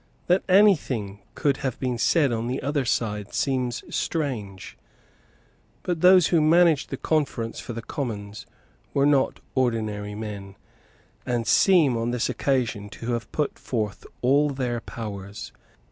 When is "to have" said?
12.89-13.31